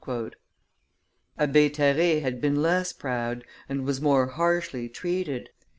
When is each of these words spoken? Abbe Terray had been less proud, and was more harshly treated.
Abbe 1.37 1.69
Terray 1.69 2.21
had 2.23 2.41
been 2.41 2.59
less 2.59 2.91
proud, 2.91 3.43
and 3.69 3.85
was 3.85 4.01
more 4.01 4.25
harshly 4.29 4.89
treated. 4.89 5.51